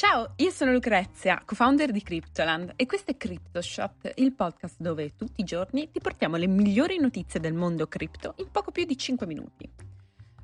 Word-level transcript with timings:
Ciao, 0.00 0.34
io 0.36 0.50
sono 0.50 0.70
Lucrezia, 0.70 1.42
co-founder 1.44 1.90
di 1.90 2.00
Cryptoland 2.00 2.74
e 2.76 2.86
questo 2.86 3.10
è 3.10 3.16
CryptoShot, 3.16 4.12
il 4.18 4.32
podcast 4.32 4.76
dove 4.78 5.16
tutti 5.16 5.40
i 5.40 5.44
giorni 5.44 5.90
ti 5.90 5.98
portiamo 5.98 6.36
le 6.36 6.46
migliori 6.46 7.00
notizie 7.00 7.40
del 7.40 7.52
mondo 7.52 7.88
cripto 7.88 8.34
in 8.36 8.48
poco 8.52 8.70
più 8.70 8.84
di 8.84 8.96
5 8.96 9.26
minuti. 9.26 9.68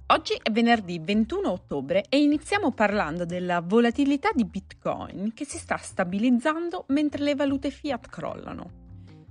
Oggi 0.06 0.36
è 0.42 0.50
venerdì 0.50 0.98
21 0.98 1.48
ottobre 1.48 2.04
e 2.08 2.20
iniziamo 2.20 2.72
parlando 2.72 3.24
della 3.24 3.60
volatilità 3.60 4.30
di 4.34 4.44
Bitcoin 4.44 5.32
che 5.34 5.44
si 5.44 5.58
sta 5.58 5.76
stabilizzando 5.76 6.86
mentre 6.88 7.22
le 7.22 7.36
valute 7.36 7.70
fiat 7.70 8.08
crollano. 8.08 8.70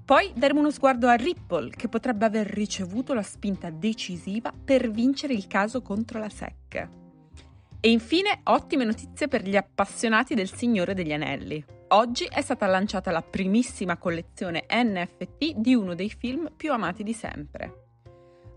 Poi 0.06 0.32
daremo 0.34 0.62
uno 0.62 0.72
sguardo 0.72 1.10
a 1.10 1.16
Ripple 1.16 1.72
che 1.72 1.90
potrebbe 1.90 2.24
aver 2.24 2.48
ricevuto 2.48 3.14
la 3.14 3.24
spinta 3.24 3.70
decisiva 3.70 4.54
per 4.54 4.90
vincere 4.90 5.34
il 5.34 5.48
caso 5.48 5.82
contro 5.82 6.18
la 6.18 6.30
SEC. 6.30 7.02
E 7.86 7.90
infine 7.90 8.40
ottime 8.46 8.86
notizie 8.86 9.28
per 9.28 9.44
gli 9.44 9.58
appassionati 9.58 10.36
del 10.36 10.50
Signore 10.50 10.94
degli 10.94 11.12
Anelli. 11.12 11.62
Oggi 11.90 12.24
è 12.32 12.42
stata 12.42 12.66
lanciata 12.66 13.12
la 13.12 13.22
primissima 13.22 13.98
collezione 13.98 14.64
NFT 14.72 15.56
di 15.56 15.76
uno 15.76 15.94
dei 15.94 16.10
film 16.10 16.50
più 16.56 16.72
amati 16.72 17.04
di 17.04 17.12
sempre. 17.12 17.88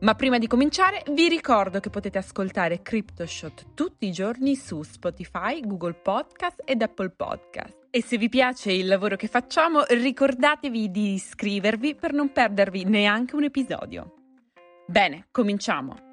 Ma 0.02 0.14
prima 0.14 0.38
di 0.38 0.46
cominciare 0.46 1.02
vi 1.10 1.28
ricordo 1.28 1.80
che 1.80 1.90
potete 1.90 2.18
ascoltare 2.18 2.82
CryptoShot 2.82 3.74
tutti 3.74 4.06
i 4.06 4.12
giorni 4.12 4.54
su 4.54 4.84
Spotify, 4.84 5.60
Google 5.60 5.94
Podcast 5.94 6.62
ed 6.64 6.82
Apple 6.82 7.10
Podcast. 7.10 7.88
E 7.90 8.04
se 8.04 8.18
vi 8.18 8.28
piace 8.28 8.70
il 8.70 8.86
lavoro 8.86 9.16
che 9.16 9.26
facciamo, 9.26 9.82
ricordatevi 9.88 10.88
di 10.92 11.14
iscrivervi 11.14 11.96
per 11.96 12.12
non 12.12 12.30
perdervi 12.30 12.84
neanche 12.84 13.34
un 13.34 13.42
episodio. 13.42 14.14
Bene, 14.86 15.26
cominciamo. 15.32 16.05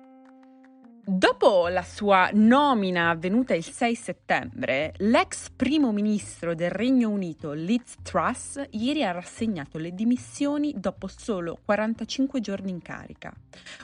Dopo 1.06 1.68
la 1.68 1.84
sua 1.84 2.30
nomina 2.32 3.10
avvenuta 3.10 3.54
il 3.54 3.66
6 3.66 3.94
settembre, 3.94 4.94
l'ex 5.00 5.50
primo 5.50 5.92
ministro 5.92 6.56
del 6.56 6.70
Regno 6.70 7.10
Unito 7.10 7.52
Liz 7.52 7.96
Truss 8.02 8.64
ieri 8.70 9.04
ha 9.04 9.12
rassegnato 9.12 9.78
le 9.80 9.94
dimissioni 9.94 10.74
dopo 10.78 11.08
solo 11.08 11.60
45 11.66 12.40
giorni 12.40 12.72
in 12.72 12.82
carica, 12.82 13.34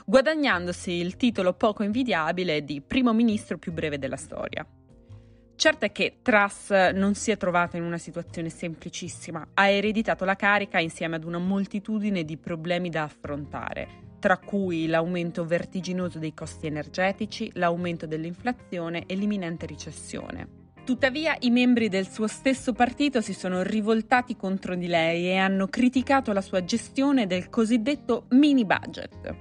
guadagnandosi 0.06 0.92
il 0.92 1.16
titolo 1.16 1.52
poco 1.52 1.82
invidiabile 1.82 2.64
di 2.64 2.80
primo 2.80 3.12
ministro 3.12 3.58
più 3.58 3.72
breve 3.72 3.98
della 3.98 4.16
storia. 4.16 4.66
Certo 5.56 5.84
è 5.84 5.92
che 5.92 6.20
Truss 6.22 6.70
non 6.92 7.14
si 7.14 7.30
è 7.30 7.36
trovata 7.36 7.76
in 7.76 7.82
una 7.82 7.98
situazione 7.98 8.48
semplicissima, 8.48 9.46
ha 9.52 9.68
ereditato 9.68 10.24
la 10.24 10.36
carica 10.36 10.78
insieme 10.78 11.16
ad 11.16 11.24
una 11.24 11.36
moltitudine 11.36 12.24
di 12.24 12.38
problemi 12.38 12.88
da 12.88 13.02
affrontare, 13.02 14.08
tra 14.20 14.36
cui 14.38 14.86
l'aumento 14.86 15.44
vertiginoso 15.44 16.20
dei 16.20 16.32
costi 16.32 16.68
energetici, 16.68 17.50
l'aumento 17.54 18.06
dell'inflazione 18.06 19.04
e 19.06 19.16
l'imminente 19.16 19.66
recessione. 19.66 20.58
Tuttavia 20.84 21.36
i 21.40 21.50
membri 21.50 21.88
del 21.88 22.08
suo 22.08 22.26
stesso 22.26 22.72
partito 22.72 23.20
si 23.20 23.32
sono 23.32 23.62
rivoltati 23.62 24.36
contro 24.36 24.74
di 24.76 24.86
lei 24.86 25.26
e 25.26 25.36
hanno 25.36 25.66
criticato 25.66 26.32
la 26.32 26.40
sua 26.40 26.64
gestione 26.64 27.26
del 27.26 27.48
cosiddetto 27.48 28.26
mini 28.30 28.64
budget. 28.64 29.34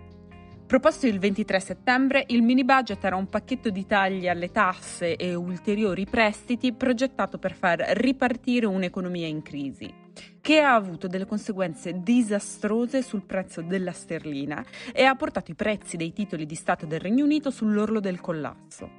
Proposto 0.66 1.08
il 1.08 1.18
23 1.18 1.60
settembre, 1.60 2.24
il 2.28 2.44
mini 2.44 2.64
budget 2.64 3.04
era 3.04 3.16
un 3.16 3.28
pacchetto 3.28 3.72
di 3.72 3.86
tagli 3.86 4.28
alle 4.28 4.52
tasse 4.52 5.16
e 5.16 5.34
ulteriori 5.34 6.06
prestiti 6.06 6.74
progettato 6.74 7.40
per 7.40 7.56
far 7.56 7.80
ripartire 7.80 8.68
un'economia 8.68 9.28
in 9.28 9.42
crisi 9.42 10.08
che 10.50 10.62
ha 10.62 10.74
avuto 10.74 11.06
delle 11.06 11.28
conseguenze 11.28 12.02
disastrose 12.02 13.04
sul 13.04 13.22
prezzo 13.22 13.62
della 13.62 13.92
sterlina 13.92 14.66
e 14.92 15.04
ha 15.04 15.14
portato 15.14 15.52
i 15.52 15.54
prezzi 15.54 15.96
dei 15.96 16.12
titoli 16.12 16.48
di 16.48 16.56
Stato 16.56 16.88
del 16.88 17.00
Regno 17.00 17.24
Unito 17.24 17.52
sull'orlo 17.52 18.00
del 18.00 18.20
collasso. 18.20 18.90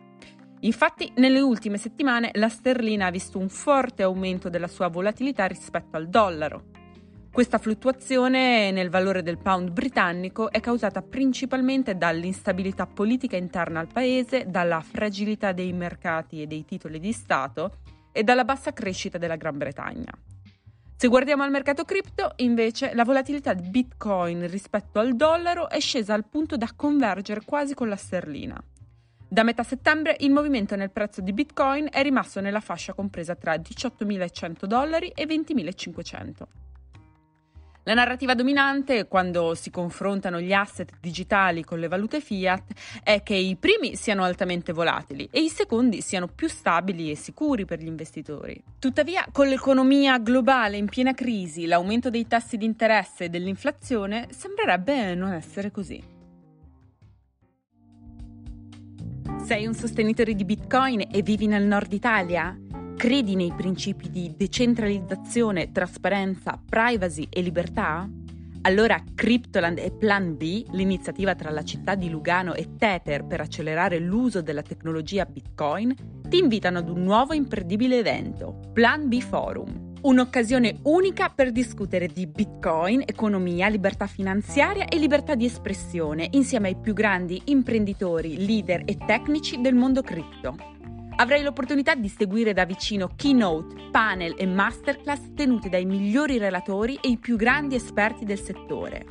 Infatti, 0.60 1.10
nelle 1.16 1.40
ultime 1.40 1.76
settimane 1.76 2.30
la 2.34 2.48
sterlina 2.48 3.06
ha 3.06 3.10
visto 3.10 3.40
un 3.40 3.48
forte 3.48 4.04
aumento 4.04 4.48
della 4.48 4.68
sua 4.68 4.86
volatilità 4.86 5.46
rispetto 5.46 5.96
al 5.96 6.08
dollaro. 6.08 6.66
Questa 7.32 7.58
fluttuazione 7.58 8.70
nel 8.70 8.88
valore 8.88 9.24
del 9.24 9.38
pound 9.38 9.72
britannico 9.72 10.52
è 10.52 10.60
causata 10.60 11.02
principalmente 11.02 11.96
dall'instabilità 11.96 12.86
politica 12.86 13.36
interna 13.36 13.80
al 13.80 13.88
paese, 13.92 14.44
dalla 14.46 14.80
fragilità 14.80 15.50
dei 15.50 15.72
mercati 15.72 16.42
e 16.42 16.46
dei 16.46 16.64
titoli 16.64 17.00
di 17.00 17.10
Stato 17.10 17.78
e 18.12 18.22
dalla 18.22 18.44
bassa 18.44 18.72
crescita 18.72 19.18
della 19.18 19.34
Gran 19.34 19.58
Bretagna. 19.58 20.12
Se 21.00 21.08
guardiamo 21.08 21.42
al 21.42 21.50
mercato 21.50 21.86
cripto, 21.86 22.32
invece, 22.36 22.92
la 22.92 23.04
volatilità 23.04 23.54
di 23.54 23.66
Bitcoin 23.66 24.46
rispetto 24.46 24.98
al 24.98 25.16
dollaro 25.16 25.70
è 25.70 25.80
scesa 25.80 26.12
al 26.12 26.26
punto 26.26 26.58
da 26.58 26.68
convergere 26.76 27.40
quasi 27.42 27.72
con 27.72 27.88
la 27.88 27.96
sterlina. 27.96 28.62
Da 29.26 29.42
metà 29.42 29.62
settembre 29.62 30.14
il 30.18 30.30
movimento 30.30 30.76
nel 30.76 30.90
prezzo 30.90 31.22
di 31.22 31.32
Bitcoin 31.32 31.88
è 31.90 32.02
rimasto 32.02 32.42
nella 32.42 32.60
fascia 32.60 32.92
compresa 32.92 33.34
tra 33.34 33.54
18.100 33.54 34.66
dollari 34.66 35.08
e 35.14 35.24
20.500. 35.24 36.32
La 37.90 37.96
narrativa 37.96 38.36
dominante 38.36 39.08
quando 39.08 39.56
si 39.56 39.68
confrontano 39.72 40.40
gli 40.40 40.52
asset 40.52 40.92
digitali 41.00 41.64
con 41.64 41.80
le 41.80 41.88
valute 41.88 42.20
fiat 42.20 42.62
è 43.02 43.20
che 43.24 43.34
i 43.34 43.56
primi 43.56 43.96
siano 43.96 44.22
altamente 44.22 44.72
volatili 44.72 45.28
e 45.28 45.40
i 45.40 45.48
secondi 45.48 46.00
siano 46.00 46.28
più 46.28 46.48
stabili 46.48 47.10
e 47.10 47.16
sicuri 47.16 47.64
per 47.64 47.80
gli 47.80 47.88
investitori. 47.88 48.62
Tuttavia, 48.78 49.26
con 49.32 49.48
l'economia 49.48 50.20
globale 50.20 50.76
in 50.76 50.86
piena 50.86 51.14
crisi, 51.14 51.66
l'aumento 51.66 52.10
dei 52.10 52.28
tassi 52.28 52.56
di 52.56 52.64
interesse 52.64 53.24
e 53.24 53.28
dell'inflazione 53.28 54.28
sembrerebbe 54.30 55.16
non 55.16 55.32
essere 55.32 55.72
così. 55.72 56.00
Sei 59.42 59.66
un 59.66 59.74
sostenitore 59.74 60.36
di 60.36 60.44
Bitcoin 60.44 61.08
e 61.10 61.22
vivi 61.22 61.48
nel 61.48 61.64
nord 61.64 61.92
Italia? 61.92 62.56
Credi 63.00 63.34
nei 63.34 63.50
principi 63.56 64.10
di 64.10 64.34
decentralizzazione, 64.36 65.72
trasparenza, 65.72 66.60
privacy 66.62 67.28
e 67.30 67.40
libertà? 67.40 68.06
Allora 68.60 69.02
Cryptoland 69.14 69.78
e 69.78 69.90
Plan 69.90 70.36
B, 70.36 70.66
l'iniziativa 70.72 71.34
tra 71.34 71.48
la 71.48 71.64
città 71.64 71.94
di 71.94 72.10
Lugano 72.10 72.52
e 72.52 72.76
Tether 72.76 73.24
per 73.24 73.40
accelerare 73.40 73.98
l'uso 74.00 74.42
della 74.42 74.60
tecnologia 74.60 75.24
Bitcoin, 75.24 75.94
ti 76.28 76.36
invitano 76.36 76.76
ad 76.76 76.90
un 76.90 77.02
nuovo 77.02 77.32
imperdibile 77.32 78.00
evento, 78.00 78.60
Plan 78.74 79.08
B 79.08 79.18
Forum. 79.22 79.94
Un'occasione 80.02 80.80
unica 80.82 81.30
per 81.30 81.52
discutere 81.52 82.06
di 82.06 82.26
Bitcoin, 82.26 83.02
economia, 83.06 83.68
libertà 83.68 84.06
finanziaria 84.06 84.84
e 84.84 84.98
libertà 84.98 85.34
di 85.34 85.46
espressione 85.46 86.28
insieme 86.32 86.68
ai 86.68 86.76
più 86.76 86.92
grandi 86.92 87.40
imprenditori, 87.46 88.44
leader 88.44 88.82
e 88.84 88.98
tecnici 88.98 89.58
del 89.62 89.74
mondo 89.74 90.02
cripto. 90.02 90.79
Avrai 91.20 91.42
l'opportunità 91.42 91.94
di 91.94 92.08
seguire 92.08 92.54
da 92.54 92.64
vicino 92.64 93.10
keynote, 93.14 93.90
panel 93.90 94.36
e 94.38 94.46
masterclass 94.46 95.34
tenuti 95.34 95.68
dai 95.68 95.84
migliori 95.84 96.38
relatori 96.38 96.98
e 96.98 97.08
i 97.10 97.18
più 97.18 97.36
grandi 97.36 97.74
esperti 97.74 98.24
del 98.24 98.40
settore. 98.40 99.04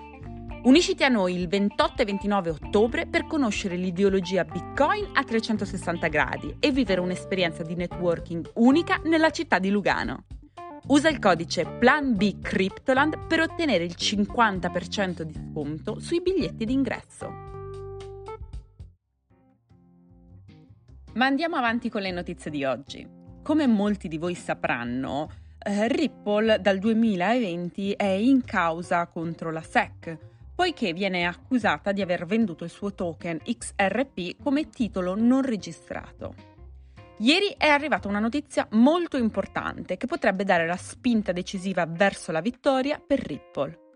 Unisciti 0.64 1.04
a 1.04 1.08
noi 1.08 1.36
il 1.36 1.48
28 1.48 2.02
e 2.02 2.06
29 2.06 2.50
ottobre 2.50 3.06
per 3.06 3.28
conoscere 3.28 3.76
l'ideologia 3.76 4.44
Bitcoin 4.44 5.08
a 5.14 5.24
360 5.24 6.08
gradi 6.08 6.56
e 6.60 6.72
vivere 6.72 7.00
un'esperienza 7.00 7.62
di 7.62 7.76
networking 7.76 8.54
unica 8.56 9.00
nella 9.04 9.30
città 9.30 9.60
di 9.60 9.70
Lugano. 9.70 10.24
Usa 10.88 11.10
il 11.10 11.20
codice 11.20 11.64
Plan 11.78 12.16
B 12.16 12.42
Cryptoland 12.42 13.28
per 13.28 13.42
ottenere 13.42 13.84
il 13.84 13.94
50% 13.96 15.22
di 15.22 15.36
sconto 15.52 16.00
sui 16.00 16.22
biglietti 16.22 16.66
d'ingresso. 16.66 17.49
Ma 21.20 21.26
andiamo 21.26 21.58
avanti 21.58 21.90
con 21.90 22.02
le 22.02 22.12
notizie 22.12 22.50
di 22.50 22.64
oggi. 22.64 23.06
Come 23.44 23.68
molti 23.68 24.08
di 24.08 24.18
voi 24.18 24.36
sapranno, 24.36 25.30
eh, 25.62 25.90
Ripple 25.90 26.62
dal 26.62 26.80
2020 26.80 27.92
è 27.92 28.06
in 28.06 28.46
causa 28.46 29.06
contro 29.08 29.52
la 29.52 29.62
SEC, 29.62 30.18
poiché 30.56 30.94
viene 30.94 31.26
accusata 31.26 31.92
di 31.92 32.02
aver 32.02 32.26
venduto 32.26 32.64
il 32.64 32.70
suo 32.70 32.94
token 32.94 33.40
XRP 33.44 34.42
come 34.42 34.70
titolo 34.70 35.14
non 35.14 35.42
registrato. 35.42 36.36
Ieri 37.18 37.54
è 37.58 37.68
arrivata 37.68 38.08
una 38.08 38.20
notizia 38.20 38.66
molto 38.72 39.18
importante 39.18 39.98
che 39.98 40.08
potrebbe 40.08 40.46
dare 40.46 40.66
la 40.66 40.78
spinta 40.78 41.34
decisiva 41.34 41.86
verso 41.86 42.32
la 42.32 42.40
vittoria 42.40 42.98
per 43.06 43.20
Ripple. 43.20 43.89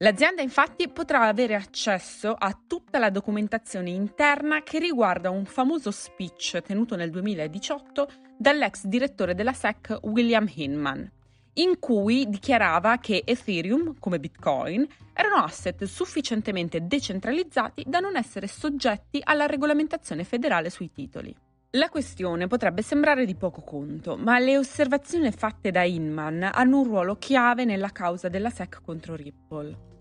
L'azienda 0.00 0.42
infatti 0.42 0.90
potrà 0.90 1.22
avere 1.22 1.54
accesso 1.54 2.34
a 2.36 2.54
tutta 2.66 2.98
la 2.98 3.08
documentazione 3.08 3.88
interna 3.88 4.62
che 4.62 4.78
riguarda 4.78 5.30
un 5.30 5.46
famoso 5.46 5.90
speech 5.90 6.60
tenuto 6.60 6.96
nel 6.96 7.08
2018 7.08 8.08
dall'ex 8.36 8.84
direttore 8.84 9.34
della 9.34 9.54
SEC 9.54 10.00
William 10.02 10.46
Hinman, 10.54 11.10
in 11.54 11.78
cui 11.78 12.28
dichiarava 12.28 12.98
che 12.98 13.22
Ethereum, 13.24 13.98
come 13.98 14.20
Bitcoin, 14.20 14.86
erano 15.14 15.36
asset 15.36 15.82
sufficientemente 15.84 16.86
decentralizzati 16.86 17.82
da 17.86 17.98
non 17.98 18.16
essere 18.16 18.48
soggetti 18.48 19.22
alla 19.24 19.46
regolamentazione 19.46 20.24
federale 20.24 20.68
sui 20.68 20.92
titoli. 20.92 21.34
La 21.70 21.88
questione 21.88 22.46
potrebbe 22.46 22.80
sembrare 22.80 23.26
di 23.26 23.34
poco 23.34 23.60
conto, 23.60 24.16
ma 24.16 24.38
le 24.38 24.56
osservazioni 24.56 25.30
fatte 25.32 25.70
da 25.70 25.82
Inman 25.82 26.48
hanno 26.52 26.78
un 26.78 26.84
ruolo 26.84 27.16
chiave 27.16 27.64
nella 27.64 27.90
causa 27.90 28.28
della 28.28 28.50
SEC 28.50 28.80
contro 28.82 29.14
Ripple. 29.14 29.94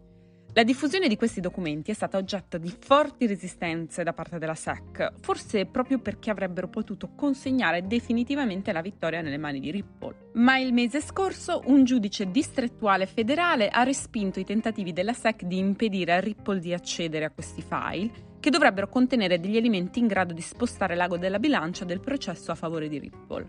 La 0.54 0.64
diffusione 0.64 1.10
di 1.10 1.18
questi 1.18 1.42
documenti 1.42 1.92
è 1.92 1.94
stata 1.94 2.18
oggetto 2.18 2.58
di 2.58 2.74
forti 2.80 3.28
resistenze 3.28 4.04
da 4.04 4.14
parte 4.14 4.38
della 4.38 4.56
SEC, 4.56 5.12
forse 5.20 5.66
proprio 5.66 6.00
perché 6.00 6.30
avrebbero 6.30 6.70
potuto 6.70 7.10
consegnare 7.14 7.86
definitivamente 7.86 8.72
la 8.72 8.80
vittoria 8.80 9.20
nelle 9.20 9.38
mani 9.38 9.60
di 9.60 9.70
Ripple. 9.70 10.30
Ma 10.36 10.58
il 10.58 10.72
mese 10.72 11.02
scorso 11.02 11.62
un 11.66 11.84
giudice 11.84 12.32
distrettuale 12.32 13.06
federale 13.06 13.68
ha 13.68 13.84
respinto 13.84 14.40
i 14.40 14.46
tentativi 14.46 14.94
della 14.94 15.12
SEC 15.12 15.44
di 15.44 15.58
impedire 15.58 16.14
a 16.14 16.20
Ripple 16.22 16.60
di 16.60 16.74
accedere 16.74 17.26
a 17.26 17.32
questi 17.32 17.62
file, 17.62 18.35
che 18.46 18.52
dovrebbero 18.52 18.88
contenere 18.88 19.40
degli 19.40 19.58
elementi 19.58 19.98
in 19.98 20.06
grado 20.06 20.32
di 20.32 20.42
spostare 20.42 20.94
l'ago 20.94 21.18
della 21.18 21.40
bilancia 21.40 21.84
del 21.84 22.00
processo 22.00 22.52
a 22.52 22.56
favore 22.56 22.88
di 22.88 23.00
Ripple. 23.00 23.48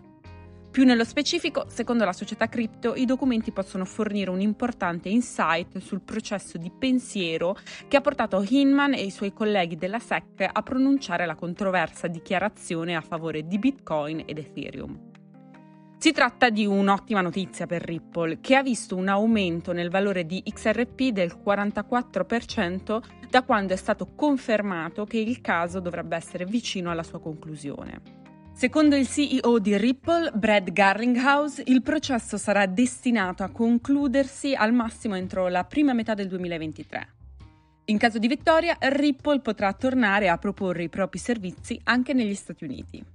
Più 0.71 0.85
nello 0.85 1.03
specifico, 1.03 1.65
secondo 1.67 2.03
la 2.03 2.13
società 2.13 2.49
cripto, 2.49 2.95
i 2.95 3.05
documenti 3.05 3.51
possono 3.51 3.85
fornire 3.85 4.31
un 4.31 4.41
importante 4.41 5.07
insight 5.09 5.77
sul 5.77 6.01
processo 6.01 6.57
di 6.57 6.71
pensiero 6.71 7.55
che 7.87 7.95
ha 7.95 8.01
portato 8.01 8.43
Hinman 8.43 8.95
e 8.95 9.03
i 9.03 9.11
suoi 9.11 9.33
colleghi 9.33 9.75
della 9.75 9.99
SEC 9.99 10.49
a 10.51 10.63
pronunciare 10.63 11.27
la 11.27 11.35
controversa 11.35 12.07
dichiarazione 12.07 12.95
a 12.95 13.01
favore 13.01 13.45
di 13.45 13.59
Bitcoin 13.59 14.23
ed 14.25 14.39
Ethereum. 14.39 15.07
Si 15.99 16.11
tratta 16.11 16.51
di 16.51 16.63
un'ottima 16.63 17.21
notizia 17.21 17.65
per 17.65 17.81
Ripple, 17.81 18.39
che 18.39 18.55
ha 18.55 18.61
visto 18.61 18.95
un 18.95 19.07
aumento 19.07 19.73
nel 19.73 19.89
valore 19.89 20.27
di 20.27 20.43
XRP 20.43 21.09
del 21.09 21.39
44% 21.43 23.01
da 23.29 23.43
quando 23.43 23.73
è 23.73 23.75
stato 23.75 24.07
confermato 24.15 25.05
che 25.05 25.17
il 25.17 25.41
caso 25.41 25.79
dovrebbe 25.79 26.15
essere 26.15 26.45
vicino 26.45 26.91
alla 26.91 27.03
sua 27.03 27.19
conclusione. 27.19 28.25
Secondo 28.53 28.95
il 28.95 29.07
CEO 29.07 29.59
di 29.59 29.77
Ripple, 29.77 30.31
Brad 30.33 30.71
Garlinghouse, 30.71 31.61
il 31.67 31.83
processo 31.83 32.37
sarà 32.37 32.65
destinato 32.65 33.43
a 33.43 33.49
concludersi 33.49 34.55
al 34.55 34.73
massimo 34.73 35.15
entro 35.15 35.47
la 35.47 35.63
prima 35.63 35.93
metà 35.93 36.15
del 36.15 36.27
2023. 36.27 37.13
In 37.85 37.99
caso 37.99 38.17
di 38.17 38.27
vittoria, 38.27 38.75
Ripple 38.79 39.41
potrà 39.41 39.71
tornare 39.73 40.27
a 40.27 40.37
proporre 40.37 40.83
i 40.83 40.89
propri 40.89 41.19
servizi 41.19 41.79
anche 41.83 42.13
negli 42.13 42.33
Stati 42.33 42.63
Uniti. 42.63 43.05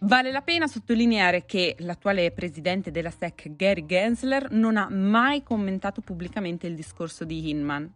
Vale 0.00 0.32
la 0.32 0.40
pena 0.40 0.66
sottolineare 0.66 1.44
che 1.44 1.76
l'attuale 1.80 2.32
presidente 2.32 2.90
della 2.90 3.12
SEC, 3.12 3.54
Gary 3.54 3.86
Gensler, 3.86 4.50
non 4.50 4.76
ha 4.76 4.88
mai 4.90 5.42
commentato 5.44 6.00
pubblicamente 6.00 6.66
il 6.66 6.74
discorso 6.74 7.24
di 7.24 7.50
Hinman, 7.50 7.88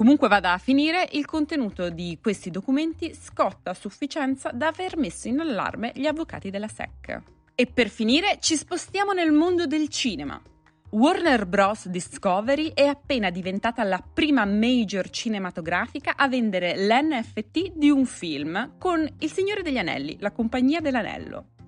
Comunque 0.00 0.28
vada 0.28 0.54
a 0.54 0.58
finire, 0.58 1.06
il 1.12 1.26
contenuto 1.26 1.90
di 1.90 2.18
questi 2.22 2.48
documenti 2.50 3.14
scotta 3.14 3.72
a 3.72 3.74
sufficienza 3.74 4.50
da 4.50 4.68
aver 4.68 4.96
messo 4.96 5.28
in 5.28 5.40
allarme 5.40 5.92
gli 5.94 6.06
avvocati 6.06 6.48
della 6.48 6.68
SEC. 6.68 7.20
E 7.54 7.66
per 7.66 7.90
finire 7.90 8.38
ci 8.40 8.56
spostiamo 8.56 9.12
nel 9.12 9.30
mondo 9.30 9.66
del 9.66 9.90
cinema. 9.90 10.40
Warner 10.92 11.44
Bros. 11.44 11.86
Discovery 11.88 12.72
è 12.72 12.86
appena 12.86 13.28
diventata 13.28 13.84
la 13.84 14.02
prima 14.02 14.46
major 14.46 15.10
cinematografica 15.10 16.14
a 16.16 16.28
vendere 16.28 16.78
l'NFT 16.78 17.72
di 17.74 17.90
un 17.90 18.06
film 18.06 18.78
con 18.78 19.06
Il 19.18 19.30
Signore 19.30 19.60
degli 19.60 19.76
Anelli, 19.76 20.16
la 20.18 20.32
compagnia 20.32 20.80
dell'anello. 20.80 21.59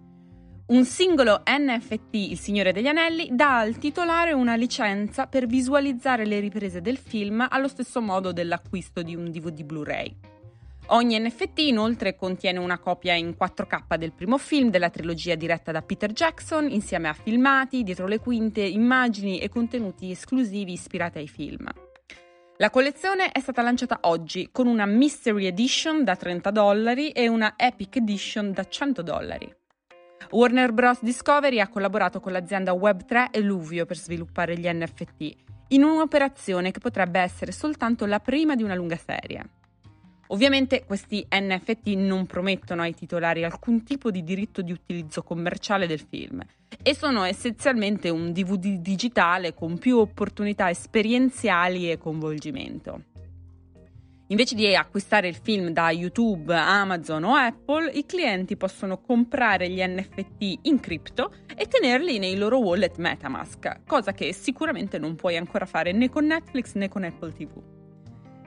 Un 0.73 0.87
singolo 0.87 1.43
NFT, 1.47 2.15
Il 2.15 2.39
Signore 2.39 2.73
degli 2.73 2.87
Anelli, 2.87 3.29
dà 3.31 3.59
al 3.59 3.77
titolare 3.77 4.33
una 4.33 4.55
licenza 4.55 5.27
per 5.27 5.45
visualizzare 5.45 6.25
le 6.25 6.41
riprese 6.41 6.81
del 6.81 6.97
film 6.97 7.47
allo 7.47 7.69
stesso 7.69 8.01
modo 8.01 8.33
dell'acquisto 8.33 9.03
di 9.03 9.15
un 9.15 9.31
DVD 9.31 9.65
Blu-ray. 9.65 10.17
Ogni 10.87 11.19
NFT 11.19 11.59
inoltre 11.59 12.17
contiene 12.17 12.59
una 12.59 12.79
copia 12.79 13.13
in 13.13 13.37
4K 13.39 13.99
del 13.99 14.15
primo 14.15 14.39
film 14.39 14.71
della 14.71 14.89
trilogia 14.89 15.35
diretta 15.35 15.73
da 15.73 15.83
Peter 15.83 16.11
Jackson, 16.11 16.71
insieme 16.71 17.09
a 17.09 17.13
filmati, 17.13 17.83
dietro 17.83 18.07
le 18.07 18.19
quinte, 18.19 18.63
immagini 18.63 19.41
e 19.41 19.51
contenuti 19.51 20.11
esclusivi 20.11 20.73
ispirati 20.73 21.19
ai 21.19 21.29
film. 21.29 21.69
La 22.57 22.71
collezione 22.71 23.31
è 23.31 23.41
stata 23.41 23.61
lanciata 23.61 23.99
oggi 24.05 24.49
con 24.51 24.67
una 24.67 24.87
Mystery 24.87 25.45
Edition 25.45 26.03
da 26.03 26.17
30 26.17 26.51
dollari 26.51 27.11
e 27.11 27.29
una 27.29 27.57
Epic 27.59 27.97
Edition 27.97 28.53
da 28.53 28.67
100 28.67 29.03
dollari. 29.03 29.61
Warner 30.31 30.73
Bros. 30.73 31.03
Discovery 31.03 31.61
ha 31.61 31.69
collaborato 31.69 32.21
con 32.21 32.33
l'azienda 32.33 32.73
Web3 32.73 33.31
e 33.31 33.41
Luvio 33.41 33.87
per 33.87 33.97
sviluppare 33.97 34.57
gli 34.57 34.69
NFT, 34.69 35.35
in 35.69 35.85
un'operazione 35.85 36.71
che 36.71 36.81
potrebbe 36.81 37.21
essere 37.21 37.53
soltanto 37.53 38.07
la 38.07 38.21
prima 38.21 38.55
di 38.55 38.63
una 38.63 38.75
lunga 38.75 38.97
serie. 38.97 39.45
Ovviamente 40.29 40.85
questi 40.87 41.27
NFT 41.31 41.89
non 41.89 42.25
promettono 42.25 42.81
ai 42.83 42.95
titolari 42.95 43.45
alcun 43.45 43.85
tipo 43.85 44.11
di 44.11 44.25
diritto 44.25 44.63
di 44.63 44.73
utilizzo 44.73 45.23
commerciale 45.23 45.87
del 45.87 46.01
film 46.01 46.43
e 46.83 46.95
sono 46.95 47.25
essenzialmente 47.25 48.09
un 48.09 48.33
DVD 48.33 48.79
digitale 48.79 49.53
con 49.53 49.77
più 49.77 49.99
opportunità 49.99 50.71
esperienziali 50.71 51.91
e 51.91 51.99
coinvolgimento. 51.99 53.12
Invece 54.33 54.55
di 54.55 54.75
acquistare 54.75 55.29
il 55.29 55.35
film 55.35 55.69
da 55.69 55.91
YouTube, 55.91 56.55
Amazon 56.55 57.25
o 57.25 57.35
Apple, 57.35 57.91
i 57.91 58.07
clienti 58.07 58.57
possono 58.57 58.99
comprare 58.99 59.69
gli 59.69 59.83
NFT 59.87 60.61
in 60.63 60.81
cripto 60.81 61.35
e 61.55 61.67
tenerli 61.67 62.19
nei 62.19 62.39
loro 62.39 62.59
wallet 62.59 62.97
Metamask, 62.97 63.81
cosa 63.87 64.15
che 64.15 64.33
sicuramente 64.33 64.99
non 64.99 65.17
puoi 65.17 65.37
ancora 65.37 65.67
fare 65.67 65.93
né 65.93 66.09
con 66.09 66.25
Netflix 66.25 66.73
né 66.77 66.89
con 66.89 67.05
Apple 67.05 67.33
TV. 67.35 67.51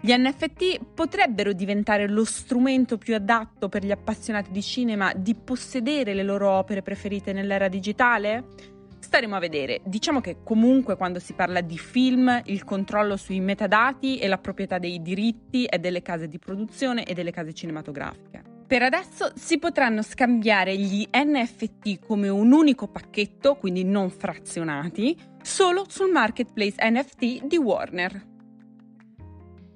Gli 0.01 0.11
NFT 0.11 0.79
potrebbero 0.95 1.53
diventare 1.53 2.07
lo 2.07 2.25
strumento 2.25 2.97
più 2.97 3.13
adatto 3.13 3.69
per 3.69 3.85
gli 3.85 3.91
appassionati 3.91 4.49
di 4.51 4.63
cinema 4.63 5.13
di 5.15 5.35
possedere 5.35 6.15
le 6.15 6.23
loro 6.23 6.49
opere 6.49 6.81
preferite 6.81 7.31
nell'era 7.31 7.67
digitale? 7.67 8.73
Staremo 9.06 9.36
a 9.36 9.40
vedere. 9.40 9.81
Diciamo 9.86 10.19
che 10.19 10.38
comunque 10.44 10.98
quando 10.98 11.19
si 11.19 11.34
parla 11.34 11.62
di 11.62 11.78
film 11.78 12.42
il 12.46 12.63
controllo 12.63 13.18
sui 13.18 13.40
metadati 13.40 14.18
e 14.18 14.28
la 14.28 14.40
proprietà 14.40 14.80
dei 14.80 15.00
diritti 15.00 15.66
è 15.66 15.78
delle 15.78 16.02
case 16.02 16.28
di 16.28 16.40
produzione 16.40 17.06
e 17.06 17.13
delle 17.13 17.30
case 17.30 17.54
cinematografiche. 17.54 18.42
Per 18.66 18.81
adesso 18.81 19.31
si 19.36 19.60
potranno 19.60 20.02
scambiare 20.02 20.75
gli 20.75 21.07
NFT 21.13 22.00
come 22.00 22.30
un 22.30 22.52
unico 22.52 22.88
pacchetto, 22.88 23.57
quindi 23.57 23.84
non 23.84 24.10
frazionati, 24.10 25.16
solo 25.44 25.86
sul 25.88 26.10
marketplace 26.10 26.78
NFT 26.80 27.46
di 27.46 27.57
Warner. 27.57 28.25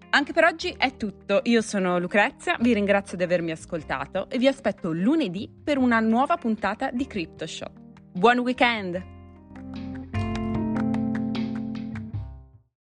Anche 0.10 0.34
per 0.34 0.44
oggi 0.44 0.74
è 0.76 0.98
tutto. 0.98 1.42
Io 1.44 1.62
sono 1.62 2.00
Lucrezia, 2.00 2.58
vi 2.60 2.74
ringrazio 2.74 3.16
di 3.16 3.22
avermi 3.22 3.52
ascoltato 3.52 4.28
e 4.28 4.40
vi 4.40 4.48
aspetto 4.48 4.92
lunedì 4.92 5.48
per 5.64 5.78
una 5.78 6.00
nuova 6.00 6.36
puntata 6.36 6.90
di 6.90 7.06
CryptoShop. 7.06 7.72
Buon 8.14 8.40
weekend! 8.40 9.18